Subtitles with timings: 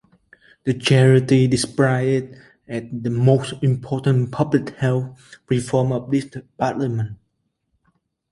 [0.63, 2.35] The charity described it
[2.67, 6.25] as the most important public health reform of this
[6.57, 7.19] Parliament.